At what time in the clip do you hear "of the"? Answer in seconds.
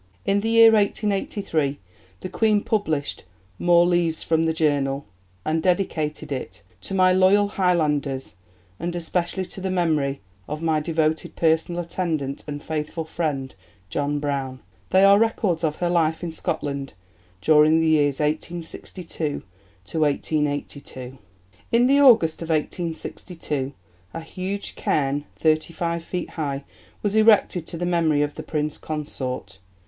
28.23-28.41